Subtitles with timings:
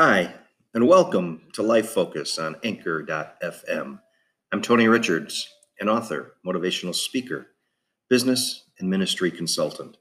[0.00, 0.32] Hi,
[0.74, 3.98] and welcome to Life Focus on Anchor.fm.
[4.52, 5.48] I'm Tony Richards,
[5.80, 7.48] an author, motivational speaker,
[8.08, 9.96] business and ministry consultant.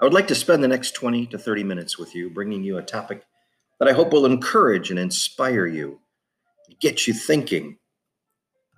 [0.00, 2.78] I would like to spend the next 20 to 30 minutes with you, bringing you
[2.78, 3.24] a topic
[3.80, 5.98] that I hope will encourage and inspire you,
[6.78, 7.78] get you thinking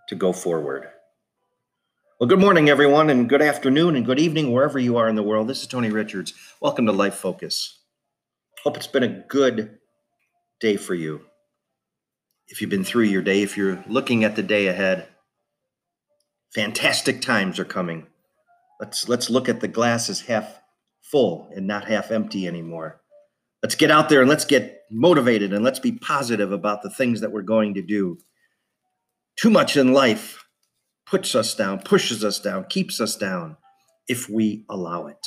[0.09, 0.89] to go forward.
[2.19, 5.23] Well, good morning, everyone, and good afternoon and good evening, wherever you are in the
[5.23, 5.49] world.
[5.49, 6.33] This is Tony Richards.
[6.63, 7.81] Welcome to Life Focus.
[8.65, 9.81] Hope it's been a good
[10.61, 11.23] day for you.
[12.49, 15.09] If you've been through your day, if you're looking at the day ahead,
[16.55, 18.07] fantastic times are coming.
[18.81, 20.61] Let's let's look at the glass as half
[21.03, 23.01] full and not half empty anymore.
[23.63, 27.21] Let's get out there and let's get motivated and let's be positive about the things
[27.21, 28.19] that we're going to do.
[29.37, 30.45] Too much in life
[31.07, 33.57] puts us down, pushes us down, keeps us down
[34.09, 35.27] if we allow it.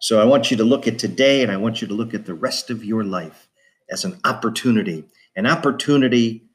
[0.00, 2.26] So I want you to look at today and I want you to look at
[2.26, 3.47] the rest of your life
[3.90, 5.04] as an opportunity,
[5.36, 6.48] an opportunity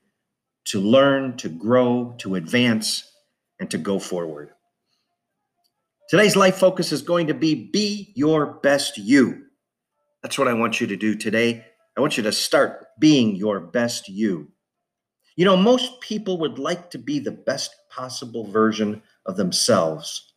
[0.66, 3.12] to learn, to grow, to advance,
[3.60, 4.52] and to go forward.
[6.10, 9.46] Today's life focus is going to be be your best you.
[10.22, 11.66] That's what I want you to do today.
[11.98, 14.50] I want you to start being your best you.
[15.36, 20.34] You know, most people would like to be the best possible version of themselves,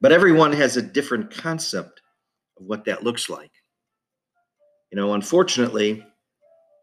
[0.00, 2.00] but everyone has a different concept
[2.58, 3.50] of what that looks like.
[4.94, 6.06] You know, unfortunately,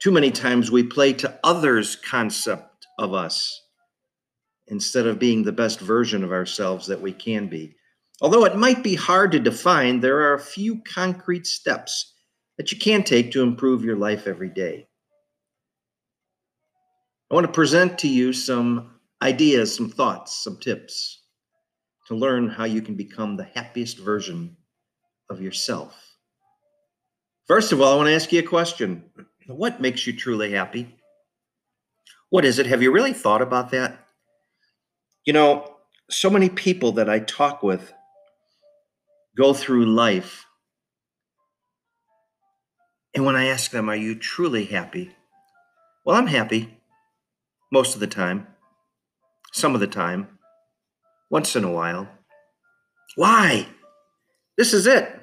[0.02, 3.62] too many times we play to others' concept of us
[4.68, 7.74] instead of being the best version of ourselves that we can be.
[8.20, 12.14] Although it might be hard to define, there are a few concrete steps
[12.58, 14.90] that you can take to improve your life every day.
[17.32, 21.22] I want to present to you some ideas, some thoughts, some tips
[22.10, 24.58] to learn how you can become the happiest version
[25.30, 26.11] of yourself.
[27.52, 29.04] First of all, I want to ask you a question.
[29.46, 30.96] What makes you truly happy?
[32.30, 32.66] What is it?
[32.66, 34.08] Have you really thought about that?
[35.26, 35.76] You know,
[36.10, 37.92] so many people that I talk with
[39.36, 40.46] go through life.
[43.14, 45.14] And when I ask them, Are you truly happy?
[46.06, 46.80] Well, I'm happy
[47.70, 48.48] most of the time,
[49.52, 50.40] some of the time,
[51.30, 52.08] once in a while.
[53.18, 53.68] Why?
[54.58, 55.21] This is it.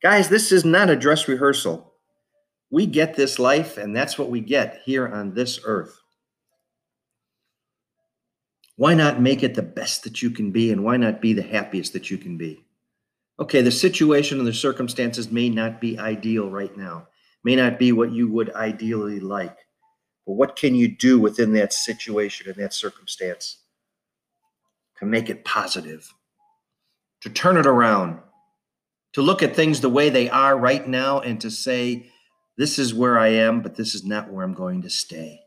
[0.00, 1.92] Guys, this is not a dress rehearsal.
[2.70, 6.00] We get this life, and that's what we get here on this earth.
[8.76, 11.42] Why not make it the best that you can be, and why not be the
[11.42, 12.64] happiest that you can be?
[13.40, 17.08] Okay, the situation and the circumstances may not be ideal right now,
[17.42, 19.56] may not be what you would ideally like.
[20.26, 23.64] But what can you do within that situation and that circumstance
[24.98, 26.12] to make it positive,
[27.22, 28.20] to turn it around,
[29.18, 32.06] to look at things the way they are right now and to say,
[32.56, 35.40] this is where I am, but this is not where I'm going to stay.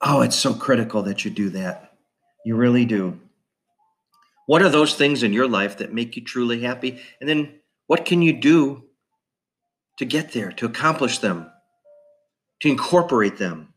[0.00, 1.94] Oh, it's so critical that you do that.
[2.44, 3.18] You really do.
[4.46, 7.00] What are those things in your life that make you truly happy?
[7.20, 7.58] And then
[7.88, 8.84] what can you do
[9.98, 11.50] to get there, to accomplish them,
[12.60, 13.74] to incorporate them?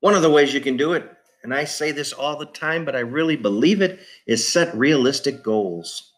[0.00, 1.06] One of the ways you can do it,
[1.42, 5.42] and I say this all the time, but I really believe it, is set realistic
[5.42, 6.14] goals.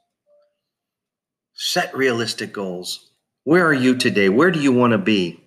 [1.61, 3.11] Set realistic goals.
[3.43, 4.29] Where are you today?
[4.29, 5.43] Where do you want to be?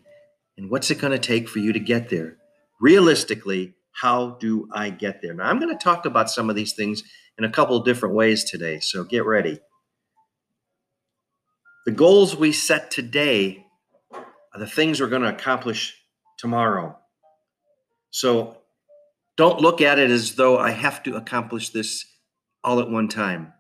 [0.57, 2.35] And what's it going to take for you to get there?
[2.81, 5.33] Realistically, how do I get there?
[5.33, 7.01] Now, I'm going to talk about some of these things
[7.37, 9.57] in a couple of different ways today, so get ready.
[11.85, 13.65] The goals we set today
[14.11, 15.95] are the things we're going to accomplish
[16.37, 16.97] tomorrow.
[18.09, 18.57] So
[19.37, 22.05] don't look at it as though I have to accomplish this
[22.65, 23.53] all at one time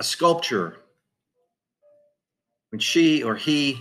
[0.00, 0.78] a sculpture,
[2.70, 3.72] when she or he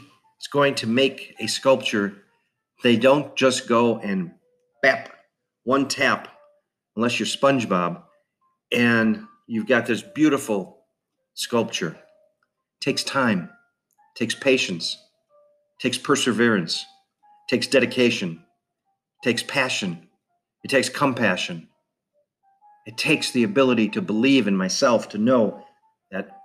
[0.41, 2.23] is going to make a sculpture,
[2.83, 4.31] they don't just go and
[4.83, 5.13] bap
[5.63, 6.27] one tap,
[6.97, 8.03] unless you're SpongeBob,
[8.73, 10.79] and you've got this beautiful
[11.35, 11.91] sculpture.
[11.91, 13.49] It takes time,
[14.15, 14.97] takes patience,
[15.79, 16.85] takes perseverance,
[17.49, 18.43] takes dedication,
[19.23, 20.09] takes passion,
[20.65, 21.69] it takes compassion.
[22.85, 25.63] It takes the ability to believe in myself, to know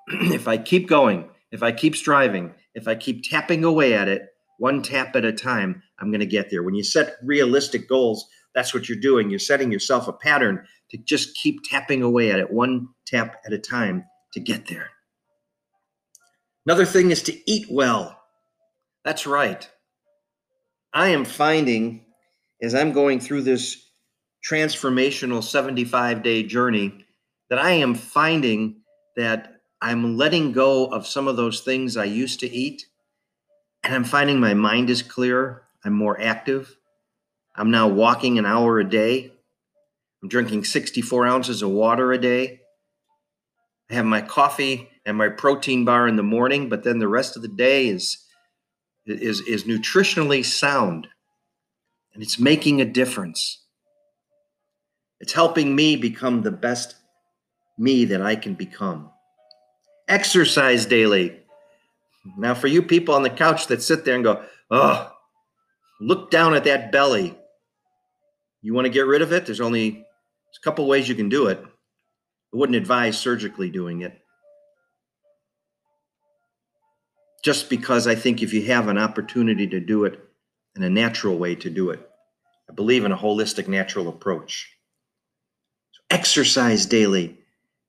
[0.32, 4.28] if I keep going, if I keep striving, if I keep tapping away at it,
[4.58, 6.62] one tap at a time, I'm going to get there.
[6.62, 9.30] When you set realistic goals, that's what you're doing.
[9.30, 13.52] You're setting yourself a pattern to just keep tapping away at it, one tap at
[13.52, 14.90] a time to get there.
[16.66, 18.20] Another thing is to eat well.
[19.04, 19.68] That's right.
[20.92, 22.06] I am finding
[22.62, 23.90] as I'm going through this
[24.48, 27.04] transformational 75 day journey
[27.50, 28.82] that I am finding
[29.16, 29.53] that
[29.84, 32.86] I'm letting go of some of those things I used to eat.
[33.82, 35.64] And I'm finding my mind is clearer.
[35.84, 36.74] I'm more active.
[37.54, 39.30] I'm now walking an hour a day.
[40.22, 42.62] I'm drinking 64 ounces of water a day.
[43.90, 47.36] I have my coffee and my protein bar in the morning, but then the rest
[47.36, 48.24] of the day is
[49.04, 51.08] is is nutritionally sound
[52.14, 53.66] and it's making a difference.
[55.20, 56.94] It's helping me become the best
[57.76, 59.10] me that I can become.
[60.08, 61.40] Exercise daily.
[62.36, 65.12] Now, for you people on the couch that sit there and go, oh,
[66.00, 67.36] look down at that belly.
[68.62, 69.46] You want to get rid of it?
[69.46, 71.60] There's only there's a couple ways you can do it.
[71.62, 74.20] I wouldn't advise surgically doing it.
[77.42, 80.18] Just because I think if you have an opportunity to do it
[80.76, 82.08] in a natural way, to do it.
[82.70, 84.70] I believe in a holistic natural approach.
[85.92, 87.38] So exercise daily,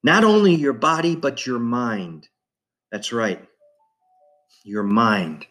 [0.06, 2.30] not only your body, but your mind.
[2.92, 3.44] That's right,
[4.64, 5.48] your mind.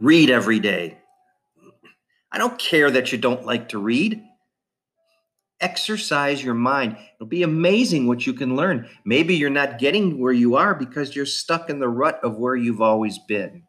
[0.00, 0.98] Read every day.
[2.32, 4.20] I don't care that you don't like to read.
[5.60, 6.96] Exercise your mind.
[7.14, 8.88] It'll be amazing what you can learn.
[9.04, 12.56] Maybe you're not getting where you are because you're stuck in the rut of where
[12.56, 13.62] you've always been.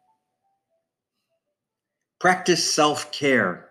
[2.18, 3.70] Practice self care.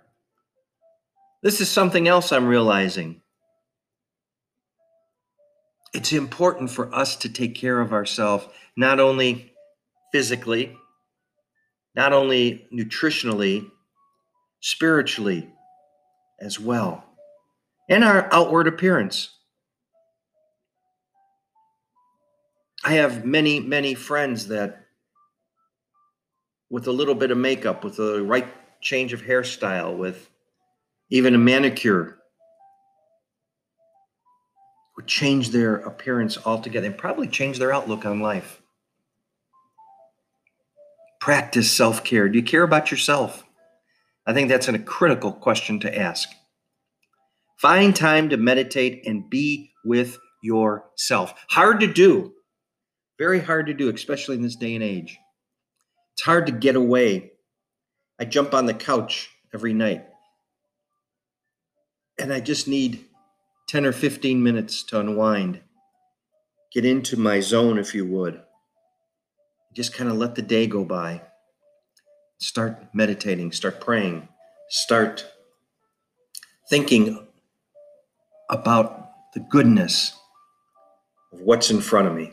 [1.41, 3.19] This is something else I'm realizing.
[5.93, 9.53] It's important for us to take care of ourselves, not only
[10.11, 10.75] physically,
[11.95, 13.69] not only nutritionally,
[14.59, 15.49] spiritually
[16.39, 17.05] as well,
[17.89, 19.29] and our outward appearance.
[22.83, 24.85] I have many, many friends that,
[26.69, 28.47] with a little bit of makeup, with the right
[28.81, 30.29] change of hairstyle, with
[31.09, 32.17] even a manicure,
[34.95, 38.61] would change their appearance altogether and probably change their outlook on life.
[41.19, 42.27] Practice self care.
[42.29, 43.43] Do you care about yourself?
[44.25, 46.29] I think that's a critical question to ask.
[47.57, 51.33] Find time to meditate and be with yourself.
[51.49, 52.33] Hard to do,
[53.17, 55.17] very hard to do, especially in this day and age.
[56.13, 57.31] It's hard to get away.
[58.19, 60.05] I jump on the couch every night
[62.19, 63.05] and I just need
[63.73, 65.59] 10 or 15 minutes to unwind.
[66.71, 68.39] Get into my zone, if you would.
[69.73, 71.23] Just kind of let the day go by.
[72.37, 74.27] Start meditating, start praying,
[74.69, 75.25] start
[76.69, 77.25] thinking
[78.47, 80.15] about the goodness
[81.31, 82.31] of what's in front of me.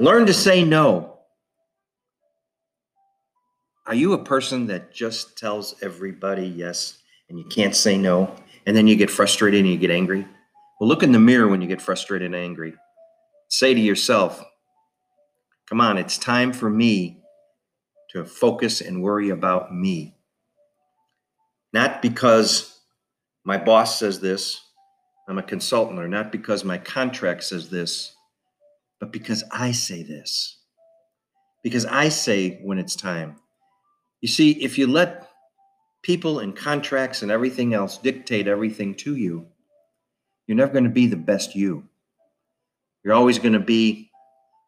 [0.00, 1.18] Learn to say no.
[3.86, 6.98] Are you a person that just tells everybody yes
[7.28, 8.34] and you can't say no?
[8.66, 10.26] And then you get frustrated and you get angry?
[10.80, 12.74] Well, look in the mirror when you get frustrated and angry.
[13.48, 14.42] Say to yourself,
[15.68, 17.22] Come on, it's time for me
[18.10, 20.14] to focus and worry about me.
[21.72, 22.80] Not because
[23.44, 24.60] my boss says this,
[25.28, 28.14] I'm a consultant, or not because my contract says this,
[29.00, 30.58] but because I say this.
[31.62, 33.36] Because I say when it's time.
[34.20, 35.28] You see, if you let
[36.04, 39.46] people and contracts and everything else dictate everything to you,
[40.46, 41.88] you're never going to be the best you.
[43.02, 44.10] You're always going to be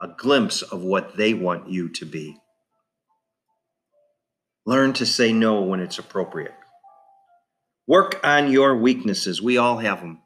[0.00, 2.38] a glimpse of what they want you to be.
[4.64, 6.54] Learn to say no when it's appropriate.
[7.86, 9.40] Work on your weaknesses.
[9.40, 10.22] We all have them.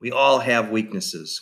[0.00, 1.40] We all have weaknesses.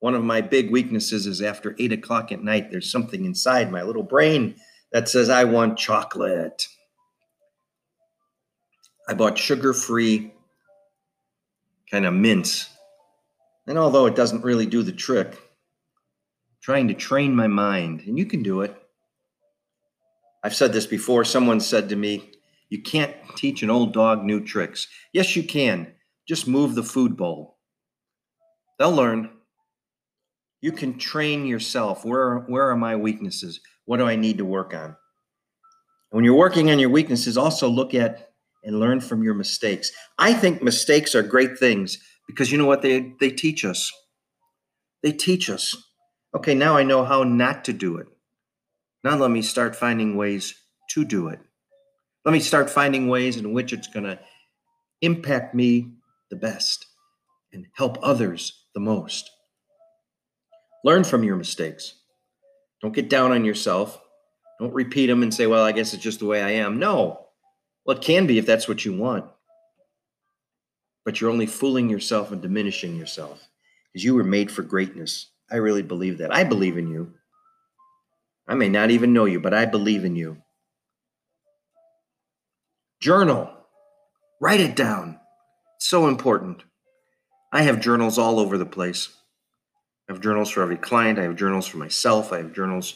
[0.00, 3.82] One of my big weaknesses is after eight o'clock at night, there's something inside my
[3.82, 4.56] little brain
[4.92, 6.66] that says, I want chocolate.
[9.08, 10.32] I bought sugar free
[11.90, 12.68] kind of mints.
[13.66, 15.38] And although it doesn't really do the trick,
[16.66, 18.76] trying to train my mind, and you can do it.
[20.42, 21.24] I've said this before.
[21.24, 22.32] Someone said to me,
[22.68, 24.88] You can't teach an old dog new tricks.
[25.12, 25.92] Yes, you can.
[26.26, 27.58] Just move the food bowl.
[28.78, 29.30] They'll learn.
[30.60, 32.04] You can train yourself.
[32.04, 33.60] Where, where are my weaknesses?
[33.84, 34.96] What do I need to work on?
[36.10, 38.32] When you're working on your weaknesses, also look at
[38.66, 39.90] and learn from your mistakes.
[40.18, 43.90] I think mistakes are great things because you know what they, they teach us?
[45.02, 45.74] They teach us.
[46.34, 48.08] Okay, now I know how not to do it.
[49.04, 50.54] Now let me start finding ways
[50.90, 51.38] to do it.
[52.24, 54.18] Let me start finding ways in which it's going to
[55.00, 55.92] impact me
[56.28, 56.86] the best
[57.52, 59.30] and help others the most.
[60.82, 61.94] Learn from your mistakes.
[62.82, 64.00] Don't get down on yourself.
[64.60, 66.78] Don't repeat them and say, well, I guess it's just the way I am.
[66.78, 67.25] No.
[67.86, 69.24] Well, it can be if that's what you want.
[71.04, 73.48] But you're only fooling yourself and diminishing yourself
[73.92, 75.30] because you were made for greatness.
[75.50, 76.34] I really believe that.
[76.34, 77.12] I believe in you.
[78.48, 80.38] I may not even know you, but I believe in you.
[83.00, 83.50] Journal.
[84.40, 85.20] Write it down.
[85.76, 86.64] It's so important.
[87.52, 89.08] I have journals all over the place.
[90.08, 91.18] I have journals for every client.
[91.18, 92.32] I have journals for myself.
[92.32, 92.94] I have journals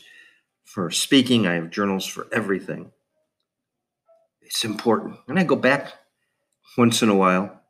[0.65, 1.47] for speaking.
[1.47, 2.91] I have journals for everything.
[4.51, 5.17] It's important.
[5.29, 5.93] And I go back
[6.77, 7.61] once in a while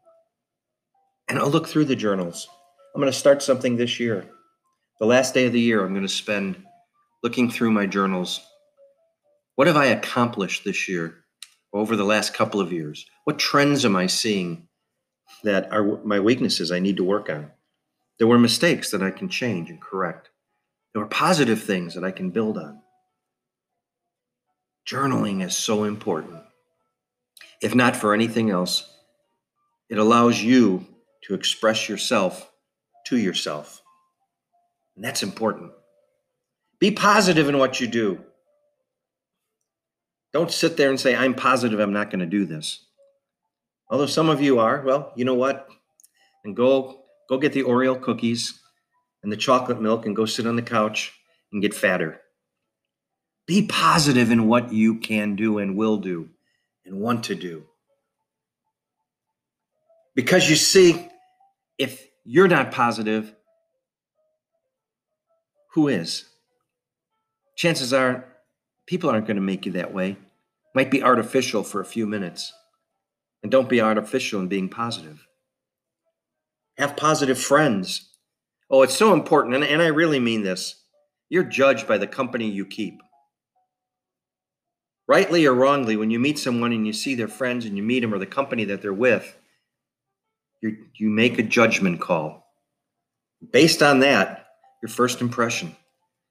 [1.29, 2.49] and I'll look through the journals.
[2.95, 4.27] I'm going to start something this year.
[4.99, 6.65] The last day of the year, I'm going to spend
[7.23, 8.41] looking through my journals.
[9.57, 11.17] What have I accomplished this year
[11.75, 13.05] over the last couple of years?
[13.25, 14.67] What trends am I seeing
[15.45, 17.51] that are my weaknesses I need to work on?
[18.19, 20.31] There were mistakes that I can change and correct.
[20.95, 22.81] There were positive things that I can build on.
[24.89, 26.41] Journaling is so important.
[27.63, 28.91] If not for anything else,
[29.89, 30.87] it allows you
[31.25, 32.51] to express yourself
[33.07, 33.83] to yourself.
[34.97, 35.73] And that's important.
[36.79, 38.21] Be positive in what you do.
[40.33, 42.85] Don't sit there and say, I'm positive I'm not going to do this.
[43.91, 45.69] Although some of you are, well, you know what?
[46.45, 48.61] And go go get the Oreo cookies
[49.23, 51.13] and the chocolate milk and go sit on the couch
[51.53, 52.21] and get fatter.
[53.47, 56.29] Be positive in what you can do and will do
[56.91, 57.65] and want to do.
[60.15, 61.09] Because you see,
[61.79, 63.35] if you're not positive,
[65.73, 66.27] who is?
[67.57, 68.27] Chances are
[68.87, 70.17] people aren't going to make you that way.
[70.75, 72.53] Might be artificial for a few minutes.
[73.43, 75.27] And don't be artificial in being positive.
[76.77, 78.11] Have positive friends.
[78.69, 79.55] Oh, it's so important.
[79.55, 80.83] And, and I really mean this.
[81.29, 83.01] You're judged by the company you keep.
[85.11, 87.99] Rightly or wrongly, when you meet someone and you see their friends and you meet
[87.99, 89.37] them or the company that they're with,
[90.63, 92.47] you you make a judgment call.
[93.53, 94.47] Based on that,
[94.81, 95.75] your first impression.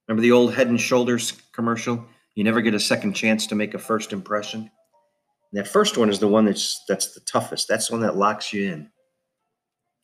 [0.08, 2.06] Remember the old head and shoulders commercial?
[2.36, 4.62] You never get a second chance to make a first impression.
[4.62, 7.68] And that first one is the one that's that's the toughest.
[7.68, 8.90] That's the one that locks you in.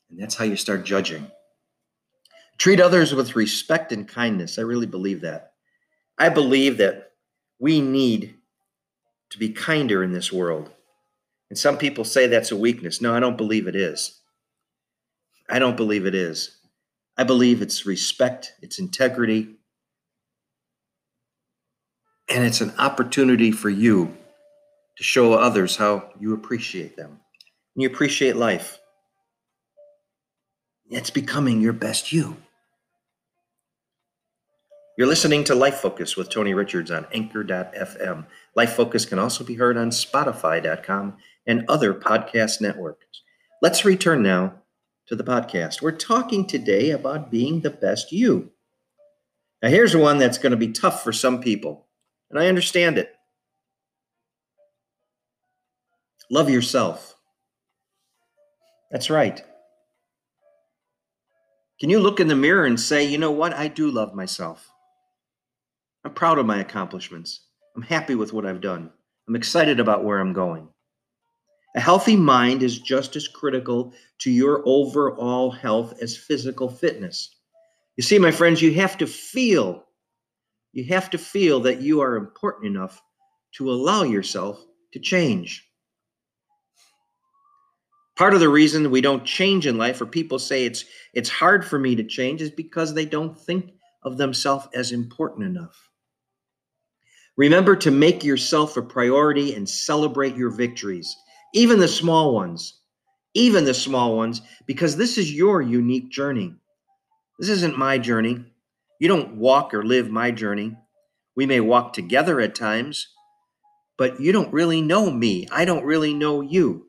[0.09, 1.31] And that's how you start judging.
[2.57, 4.59] Treat others with respect and kindness.
[4.59, 5.53] I really believe that.
[6.17, 7.11] I believe that
[7.57, 8.34] we need
[9.31, 10.71] to be kinder in this world.
[11.49, 13.01] And some people say that's a weakness.
[13.01, 14.19] No, I don't believe it is.
[15.49, 16.57] I don't believe it is.
[17.17, 19.55] I believe it's respect, it's integrity,
[22.27, 24.17] and it's an opportunity for you
[24.97, 27.19] to show others how you appreciate them.
[27.75, 28.79] And you appreciate life.
[30.89, 32.37] It's becoming your best you.
[34.97, 38.25] You're listening to Life Focus with Tony Richards on Anchor.fm.
[38.55, 43.05] Life Focus can also be heard on Spotify.com and other podcast networks.
[43.61, 44.53] Let's return now
[45.07, 45.81] to the podcast.
[45.81, 48.51] We're talking today about being the best you.
[49.61, 51.87] Now, here's one that's going to be tough for some people,
[52.29, 53.13] and I understand it.
[56.29, 57.15] Love yourself.
[58.91, 59.43] That's right.
[61.79, 63.53] Can you look in the mirror and say, you know what?
[63.53, 64.69] I do love myself.
[66.03, 67.41] I'm proud of my accomplishments.
[67.75, 68.89] I'm happy with what I've done.
[69.27, 70.69] I'm excited about where I'm going.
[71.75, 77.35] A healthy mind is just as critical to your overall health as physical fitness.
[77.97, 79.83] You see, my friends, you have to feel,
[80.71, 83.01] you have to feel that you are important enough
[83.57, 84.63] to allow yourself
[84.93, 85.69] to change.
[88.15, 91.65] Part of the reason we don't change in life, or people say it's it's hard
[91.65, 95.89] for me to change, is because they don't think of themselves as important enough.
[97.37, 101.15] Remember to make yourself a priority and celebrate your victories
[101.55, 102.81] even the small ones,
[103.33, 106.53] even the small ones, because this is your unique journey.
[107.39, 108.43] This isn't my journey.
[108.99, 110.75] You don't walk or live my journey.
[111.33, 113.07] We may walk together at times,
[113.97, 115.47] but you don't really know me.
[115.49, 116.87] I don't really know you.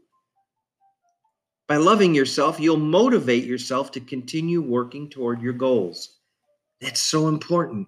[1.68, 6.18] By loving yourself, you'll motivate yourself to continue working toward your goals.
[6.80, 7.86] That's so important.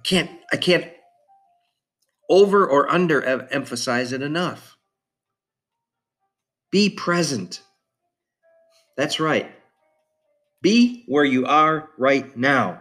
[0.00, 0.90] I can't I can't
[2.30, 4.78] over or under emphasize it enough.
[6.70, 7.60] Be present.
[8.96, 9.52] That's right.
[10.62, 12.80] Be where you are right now.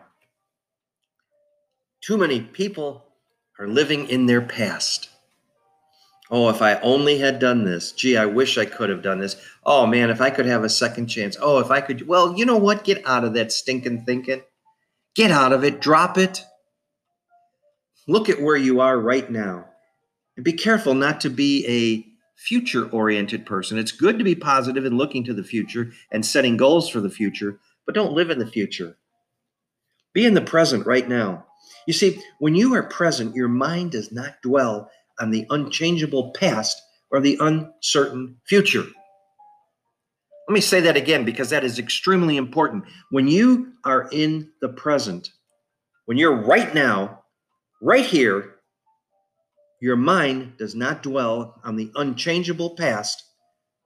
[2.01, 3.03] Too many people
[3.59, 5.09] are living in their past.
[6.31, 7.91] Oh, if I only had done this.
[7.91, 9.35] Gee, I wish I could have done this.
[9.65, 11.35] Oh, man, if I could have a second chance.
[11.41, 12.07] Oh, if I could.
[12.07, 12.85] Well, you know what?
[12.85, 14.43] Get out of that stinking thinking.
[15.15, 15.81] Get out of it.
[15.81, 16.45] Drop it.
[18.09, 19.65] Look at where you are right now
[20.35, 22.03] and be careful not to be a
[22.41, 23.77] future oriented person.
[23.77, 27.11] It's good to be positive and looking to the future and setting goals for the
[27.11, 28.97] future, but don't live in the future.
[30.11, 31.45] Be in the present right now.
[31.85, 34.89] You see, when you are present, your mind does not dwell
[35.19, 38.85] on the unchangeable past or the uncertain future.
[40.47, 42.85] Let me say that again because that is extremely important.
[43.11, 45.29] When you are in the present,
[46.05, 47.18] when you're right now,
[47.81, 48.55] right here,
[49.81, 53.23] your mind does not dwell on the unchangeable past.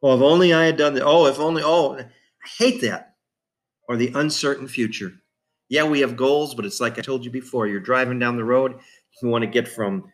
[0.01, 1.05] Oh, if only I had done that.
[1.05, 2.07] Oh, if only, oh, I
[2.57, 3.15] hate that.
[3.88, 5.13] Or the uncertain future.
[5.69, 8.43] Yeah, we have goals, but it's like I told you before you're driving down the
[8.43, 8.79] road,
[9.21, 10.12] you want to get from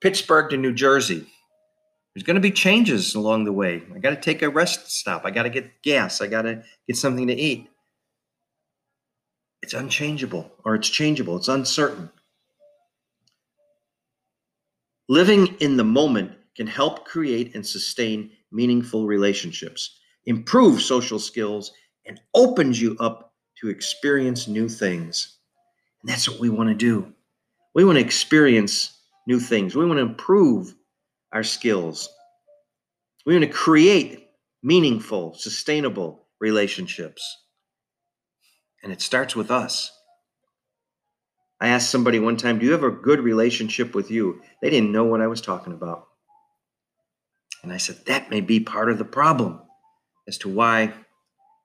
[0.00, 1.26] Pittsburgh to New Jersey.
[2.14, 3.82] There's going to be changes along the way.
[3.94, 5.22] I got to take a rest stop.
[5.24, 6.20] I got to get gas.
[6.20, 7.68] I got to get something to eat.
[9.62, 11.36] It's unchangeable or it's changeable.
[11.38, 12.10] It's uncertain.
[15.08, 21.72] Living in the moment can help create and sustain meaningful relationships, improve social skills,
[22.06, 25.38] and opens you up to experience new things.
[26.02, 27.12] And that's what we want to do.
[27.74, 29.74] We want to experience new things.
[29.74, 30.74] We want to improve
[31.32, 32.08] our skills.
[33.26, 34.28] We want to create
[34.62, 37.22] meaningful, sustainable relationships.
[38.82, 39.90] And it starts with us.
[41.64, 44.42] I asked somebody one time, Do you have a good relationship with you?
[44.60, 46.08] They didn't know what I was talking about.
[47.62, 49.62] And I said, That may be part of the problem
[50.28, 50.92] as to why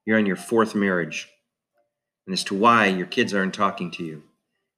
[0.06, 1.27] you're in your fourth marriage,
[2.25, 4.24] and as to why your kids aren't talking to you,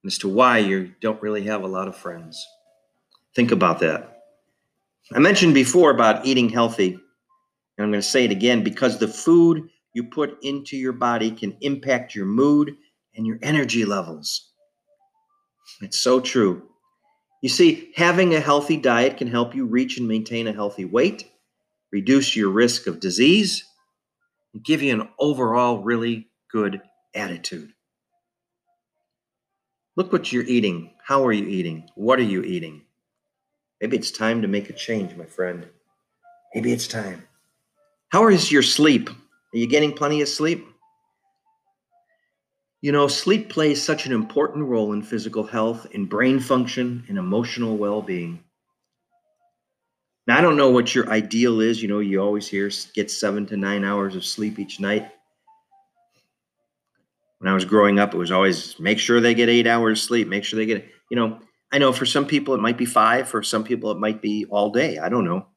[0.01, 2.43] and as to why you don't really have a lot of friends.
[3.35, 4.23] Think about that.
[5.13, 9.07] I mentioned before about eating healthy, and I'm going to say it again because the
[9.07, 12.75] food you put into your body can impact your mood
[13.15, 14.47] and your energy levels.
[15.79, 16.63] It's so true.
[17.41, 21.29] You see, having a healthy diet can help you reach and maintain a healthy weight,
[21.91, 23.63] reduce your risk of disease,
[24.53, 26.81] and give you an overall really good
[27.15, 27.73] attitude.
[29.95, 30.91] Look what you're eating.
[31.03, 31.89] How are you eating?
[31.95, 32.83] What are you eating?
[33.81, 35.67] Maybe it's time to make a change, my friend.
[36.53, 37.27] Maybe it's time.
[38.09, 39.09] How is your sleep?
[39.09, 40.65] Are you getting plenty of sleep?
[42.81, 47.17] You know, sleep plays such an important role in physical health, in brain function, and
[47.17, 48.43] emotional well being.
[50.25, 51.81] Now, I don't know what your ideal is.
[51.81, 55.11] You know, you always hear get seven to nine hours of sleep each night.
[57.37, 60.27] When I was growing up, it was always make sure they get eight hours sleep,
[60.27, 61.39] make sure they get, you know,
[61.71, 64.45] I know for some people it might be five, for some people it might be
[64.49, 64.97] all day.
[64.97, 65.47] I don't know.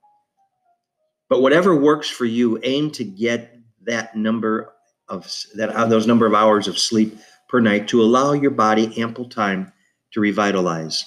[1.28, 4.73] But whatever works for you, aim to get that number
[5.08, 9.28] of that those number of hours of sleep per night to allow your body ample
[9.28, 9.72] time
[10.12, 11.04] to revitalize.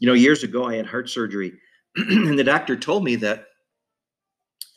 [0.00, 1.52] You know, years ago I had heart surgery,
[1.96, 3.46] and the doctor told me that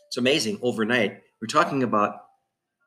[0.08, 1.22] it's amazing overnight.
[1.42, 2.22] We're talking about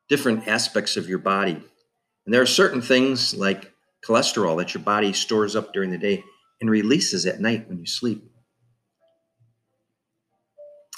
[0.09, 1.53] different aspects of your body.
[1.53, 3.73] And there are certain things like
[4.05, 6.25] cholesterol that your body stores up during the day
[6.61, 8.25] and releases at night when you sleep.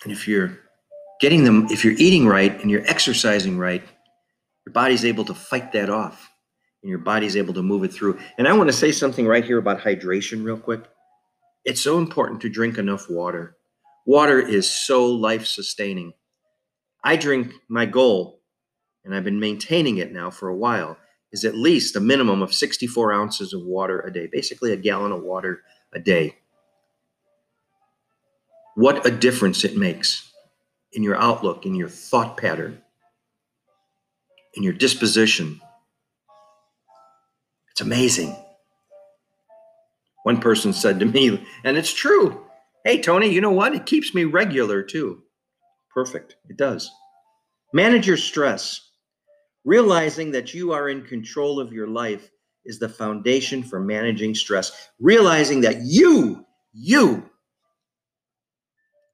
[0.03, 0.59] And if you're
[1.23, 3.85] getting them, if you're eating right and you're exercising right,
[4.67, 6.29] your body's able to fight that off
[6.83, 8.19] and your body's able to move it through.
[8.39, 10.83] And I want to say something right here about hydration, real quick.
[11.65, 13.57] It's so important to drink enough water.
[14.05, 16.13] Water is so life sustaining.
[17.05, 18.41] I drink my goal,
[19.05, 20.99] and I've been maintaining it now for a while,
[21.31, 25.13] is at least a minimum of 64 ounces of water a day, basically a gallon
[25.13, 25.63] of water
[25.95, 26.35] a day.
[28.75, 30.32] What a difference it makes
[30.93, 32.81] in your outlook, in your thought pattern,
[34.55, 35.61] in your disposition.
[37.71, 38.37] It's amazing.
[40.25, 42.43] One person said to me, and it's true
[42.85, 43.77] Hey, Tony, you know what?
[43.77, 45.23] It keeps me regular too.
[45.95, 46.35] Perfect.
[46.49, 46.91] It does.
[47.73, 48.91] Manage your stress.
[49.65, 52.29] Realizing that you are in control of your life
[52.65, 54.89] is the foundation for managing stress.
[54.99, 57.31] Realizing that you, you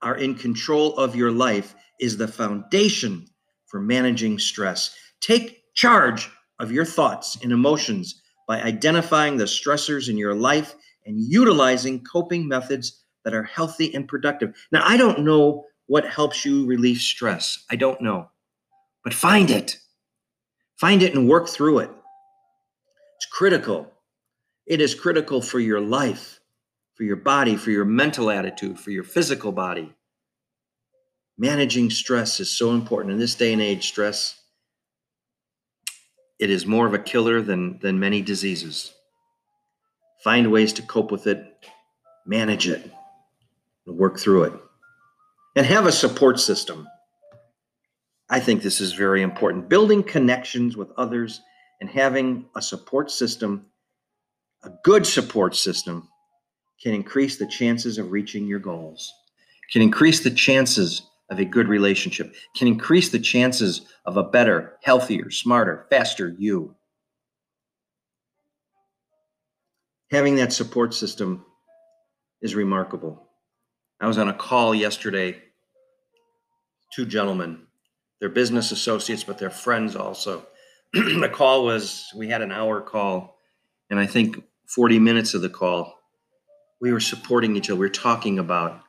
[0.03, 3.27] are in control of your life is the foundation
[3.67, 4.97] for managing stress.
[5.21, 10.75] Take charge of your thoughts and emotions by identifying the stressors in your life
[11.07, 14.55] and utilizing coping methods that are healthy and productive.
[14.73, 17.65] Now, I don't know what helps you relieve stress.
[17.71, 18.31] I don't know.
[19.05, 19.79] But find it.
[20.77, 21.91] Find it and work through it.
[23.17, 23.91] It's critical.
[24.67, 26.38] It is critical for your life
[26.99, 29.95] for your body, for your mental attitude, for your physical body.
[31.39, 33.13] Managing stress is so important.
[33.13, 34.35] In this day and age, stress
[36.41, 38.93] it is more of a killer than than many diseases.
[40.25, 41.65] Find ways to cope with it,
[42.27, 42.91] manage it,
[43.87, 44.53] and work through it.
[45.55, 46.89] And have a support system.
[48.29, 49.69] I think this is very important.
[49.69, 51.41] Building connections with others
[51.81, 53.67] and having a support system
[54.65, 56.09] A good support system
[56.83, 59.13] can increase the chances of reaching your goals,
[59.71, 64.79] can increase the chances of a good relationship, can increase the chances of a better,
[64.83, 66.75] healthier, smarter, faster you.
[70.11, 71.45] Having that support system
[72.41, 73.29] is remarkable.
[74.01, 75.43] I was on a call yesterday,
[76.95, 77.67] two gentlemen,
[78.21, 80.47] they're business associates, but they're friends also.
[80.93, 83.39] the call was, we had an hour call,
[83.91, 85.98] and I think 40 minutes of the call,
[86.81, 87.79] we were supporting each other.
[87.79, 88.81] We were talking about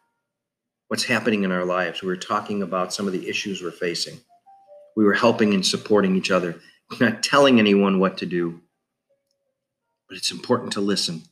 [0.88, 2.02] what's happening in our lives.
[2.02, 4.20] We were talking about some of the issues we're facing.
[4.96, 6.60] We were helping and supporting each other,
[7.00, 8.62] not telling anyone what to do.
[10.08, 11.24] But it's important to listen.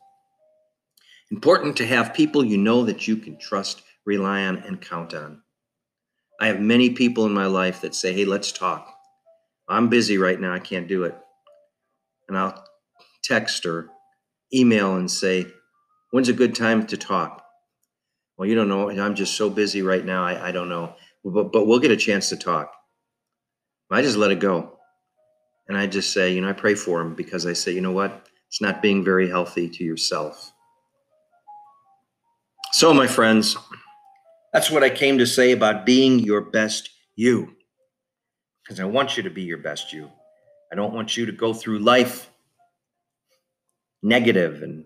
[1.32, 5.42] Important to have people you know that you can trust, rely on, and count on.
[6.40, 8.94] I have many people in my life that say, hey, let's talk.
[9.68, 10.54] I'm busy right now.
[10.54, 11.18] I can't do it.
[12.28, 12.64] And I'll
[13.24, 13.90] text or
[14.54, 15.48] email and say,
[16.12, 17.44] when's a good time to talk?
[18.38, 18.90] Well, you don't know.
[18.90, 20.24] I'm just so busy right now.
[20.24, 20.96] I, I don't know.
[21.24, 22.72] But, but we'll get a chance to talk.
[23.90, 24.78] I just let it go.
[25.68, 27.92] And I just say, you know, I pray for him because I say, you know
[27.92, 28.28] what?
[28.48, 30.54] It's not being very healthy to yourself.
[32.74, 33.58] So, my friends,
[34.54, 37.56] that's what I came to say about being your best you.
[38.64, 40.10] Because I want you to be your best you.
[40.72, 42.30] I don't want you to go through life
[44.04, 44.86] negative and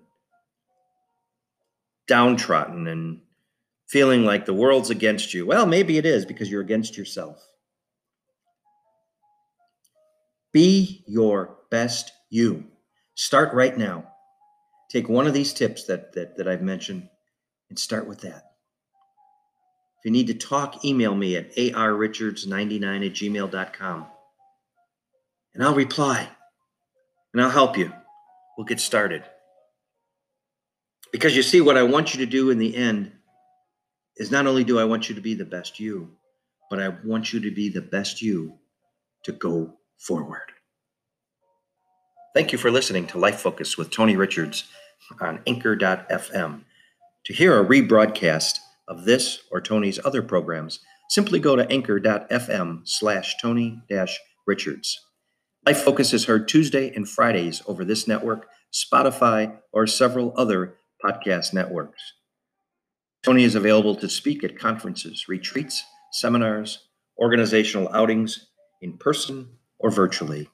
[2.07, 3.21] downtrodden and
[3.87, 5.45] feeling like the world's against you.
[5.45, 7.45] Well, maybe it is because you're against yourself.
[10.53, 12.65] Be your best you.
[13.15, 14.05] Start right now.
[14.89, 17.07] Take one of these tips that, that, that I've mentioned
[17.69, 18.51] and start with that.
[19.99, 24.07] If you need to talk, email me at arrichards99 at gmail.com.
[25.53, 26.27] And I'll reply
[27.33, 27.93] and I'll help you.
[28.57, 29.23] We'll get started.
[31.11, 33.11] Because you see, what I want you to do in the end
[34.17, 36.09] is not only do I want you to be the best you,
[36.69, 38.57] but I want you to be the best you
[39.23, 40.51] to go forward.
[42.33, 44.63] Thank you for listening to Life Focus with Tony Richards
[45.19, 46.61] on anchor.fm.
[47.25, 53.35] To hear a rebroadcast of this or Tony's other programs, simply go to anchor.fm slash
[53.41, 53.81] Tony
[54.47, 54.99] Richards.
[55.65, 61.53] Life Focus is heard Tuesday and Fridays over this network, Spotify, or several other podcast
[61.53, 62.13] networks.
[63.23, 66.87] Tony is available to speak at conferences, retreats, seminars,
[67.17, 68.47] organizational outings,
[68.81, 69.47] in person
[69.79, 70.49] or virtually.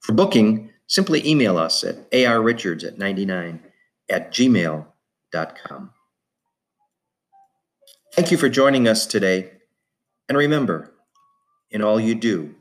[0.00, 3.60] For booking, simply email us at arrichards at 99
[4.08, 5.90] at gmail.com.
[8.14, 9.50] Thank you for joining us today.
[10.28, 10.92] And remember,
[11.70, 12.54] in all you do,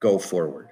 [0.00, 0.69] go forward.